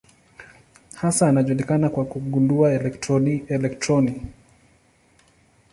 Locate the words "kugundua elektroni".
2.05-4.21